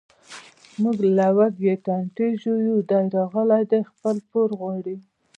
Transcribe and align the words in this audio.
موږ 0.81 0.97
له 1.17 1.27
لوږې 1.37 1.73
ټانټې 1.85 2.27
ژویو، 2.41 2.77
دی 2.89 2.99
راغلی 3.15 3.63
دی 3.71 3.79
خپل 3.89 4.15
پور 4.29 4.49
غواړي. 4.59 4.95